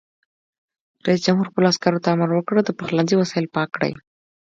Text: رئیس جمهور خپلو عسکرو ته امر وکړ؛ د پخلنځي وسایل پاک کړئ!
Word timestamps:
رئیس 1.05 1.19
جمهور 1.25 1.47
خپلو 1.49 1.69
عسکرو 1.71 2.03
ته 2.03 2.09
امر 2.15 2.29
وکړ؛ 2.33 2.55
د 2.65 2.69
پخلنځي 2.79 3.15
وسایل 3.17 3.45
پاک 3.55 3.69
کړئ! 3.75 3.91